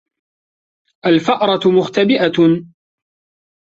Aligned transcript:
الْفَأْرَةُ 1.05 1.71
مُخْتَبِئَةٌ. 1.77 2.65